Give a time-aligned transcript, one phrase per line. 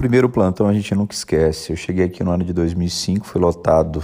[0.00, 1.72] Primeiro plantão a gente nunca esquece.
[1.72, 4.02] Eu cheguei aqui no ano de 2005, fui lotado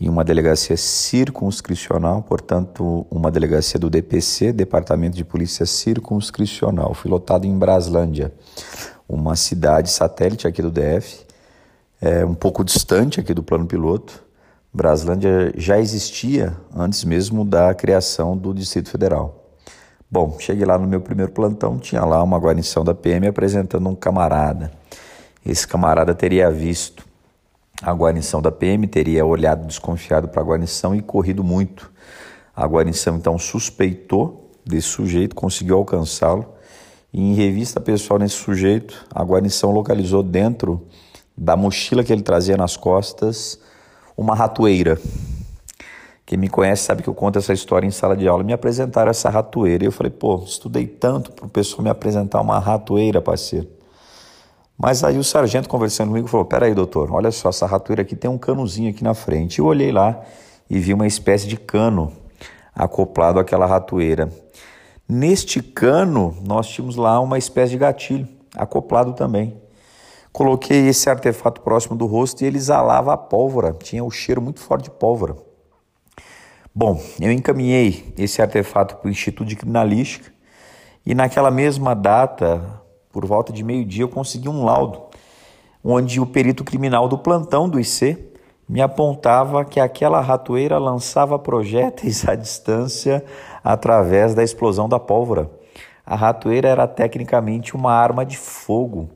[0.00, 6.92] em uma delegacia circunscricional, portanto, uma delegacia do DPC, Departamento de Polícia Circunscricional.
[6.92, 8.34] Fui lotado em Braslândia,
[9.08, 11.24] uma cidade satélite aqui do DF,
[12.00, 14.24] é, um pouco distante aqui do plano piloto.
[14.74, 19.45] Braslândia já existia antes mesmo da criação do Distrito Federal.
[20.08, 23.94] Bom, cheguei lá no meu primeiro plantão, tinha lá uma guarnição da PM apresentando um
[23.94, 24.70] camarada.
[25.44, 27.04] Esse camarada teria visto
[27.82, 31.90] a guarnição da PM, teria olhado desconfiado para a guarnição e corrido muito.
[32.54, 36.46] A guarnição então suspeitou desse sujeito, conseguiu alcançá-lo
[37.12, 40.86] e em revista pessoal nesse sujeito, a guarnição localizou dentro
[41.36, 43.58] da mochila que ele trazia nas costas
[44.16, 44.98] uma ratoeira.
[46.26, 48.42] Quem me conhece sabe que eu conto essa história em sala de aula.
[48.42, 52.40] Me apresentaram essa ratoeira e eu falei, pô, estudei tanto para o pessoal me apresentar
[52.40, 53.68] uma ratoeira, parceiro.
[54.76, 58.30] Mas aí o sargento conversando comigo falou: Peraí, doutor, olha só, essa ratoeira aqui tem
[58.30, 59.58] um canozinho aqui na frente.
[59.58, 60.20] Eu olhei lá
[60.68, 62.12] e vi uma espécie de cano
[62.74, 64.30] acoplado àquela ratoeira.
[65.08, 69.56] Neste cano, nós tínhamos lá uma espécie de gatilho acoplado também.
[70.30, 74.42] Coloquei esse artefato próximo do rosto e ele exalava a pólvora, tinha o um cheiro
[74.42, 75.36] muito forte de pólvora.
[76.78, 80.30] Bom, eu encaminhei esse artefato para o Instituto de Criminalística
[81.06, 85.04] e naquela mesma data, por volta de meio-dia, eu consegui um laudo
[85.82, 88.18] onde o perito criminal do plantão do IC
[88.68, 93.24] me apontava que aquela ratoeira lançava projéteis à distância
[93.64, 95.50] através da explosão da pólvora.
[96.04, 99.08] A ratoeira era tecnicamente uma arma de fogo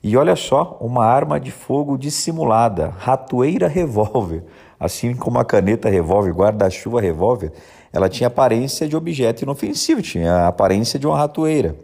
[0.00, 4.44] e olha só, uma arma de fogo dissimulada, ratoeira revólver.
[4.78, 7.52] Assim como a caneta revólver, guarda-chuva revólver,
[7.92, 11.76] ela tinha aparência de objeto inofensivo, tinha a aparência de uma ratoeira.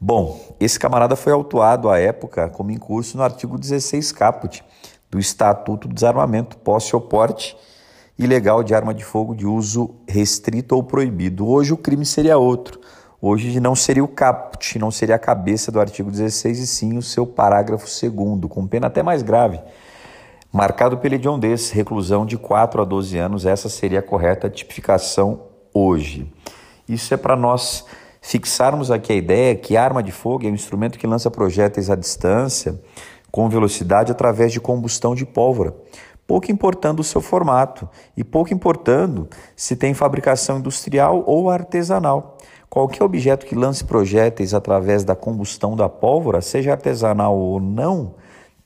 [0.00, 4.64] Bom, esse camarada foi autuado à época como incurso no artigo 16 caput
[5.10, 7.56] do Estatuto do Desarmamento, posse ou porte
[8.18, 11.46] ilegal de arma de fogo de uso restrito ou proibido.
[11.46, 12.80] Hoje o crime seria outro
[13.22, 17.02] Hoje não seria o caput, não seria a cabeça do artigo 16, e sim o
[17.02, 19.60] seu parágrafo 2, com pena até mais grave.
[20.52, 26.28] Marcado pela hediondez, reclusão de 4 a 12 anos, essa seria a correta tipificação hoje.
[26.88, 27.86] Isso é para nós
[28.20, 31.94] fixarmos aqui a ideia que arma de fogo é um instrumento que lança projéteis à
[31.94, 32.82] distância
[33.30, 35.72] com velocidade através de combustão de pólvora,
[36.26, 42.38] pouco importando o seu formato e pouco importando se tem fabricação industrial ou artesanal.
[42.68, 48.16] Qualquer objeto que lance projéteis através da combustão da pólvora, seja artesanal ou não,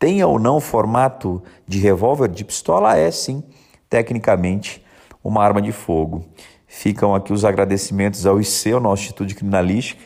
[0.05, 3.43] tenha ou não formato de revólver, de pistola, é sim,
[3.89, 4.85] tecnicamente,
[5.25, 6.27] uma arma de fogo.
[6.67, 10.03] Ficam aqui os agradecimentos ao IC, ao nosso Instituto de Criminalística,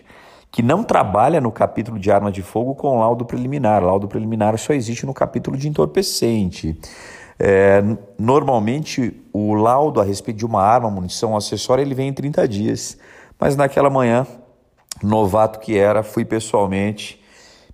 [0.53, 3.82] que não trabalha no capítulo de armas de fogo com laudo preliminar.
[3.82, 6.78] Laudo preliminar só existe no capítulo de entorpecente.
[7.36, 7.82] É,
[8.16, 12.97] normalmente, o laudo a respeito de uma arma, munição, acessório, ele vem em 30 dias.
[13.36, 14.25] Mas naquela manhã,
[15.03, 17.18] novato que era, fui pessoalmente,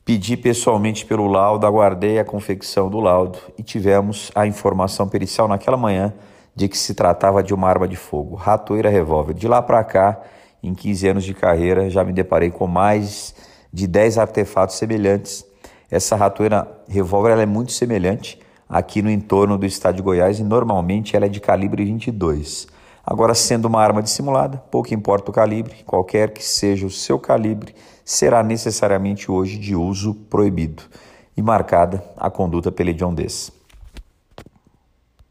[0.04, 5.76] pedi pessoalmente pelo laudo, aguardei a confecção do laudo e tivemos a informação pericial naquela
[5.76, 6.12] manhã
[6.54, 9.34] de que se tratava de uma arma de fogo, ratoeira revólver.
[9.34, 10.20] De lá para cá,
[10.62, 13.34] em 15 anos de carreira, já me deparei com mais
[13.72, 15.44] de 10 artefatos semelhantes.
[15.91, 18.38] Essa ratoeira revólver é muito semelhante
[18.69, 22.69] aqui no entorno do estado de Goiás e normalmente ela é de calibre 22.
[23.06, 27.75] Agora, sendo uma arma dissimulada, pouco importa o calibre, qualquer que seja o seu calibre,
[28.04, 30.82] será necessariamente hoje de uso proibido
[31.37, 33.53] e marcada a conduta pela hediondez.